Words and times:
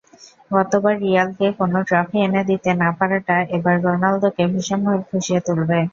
গতবার 0.51 0.93
রিয়ালকে 1.01 1.47
কোনো 1.59 1.77
ট্রফি 1.87 2.17
এনে 2.21 2.41
দিতে 2.49 2.69
না-পারাটা 2.75 3.35
এবার 3.55 3.75
রোনালদোকে 3.85 4.43
ভীষণভাবে 4.53 5.01
ফুঁসিয়ে 5.09 5.41
তুলবে। 5.47 5.79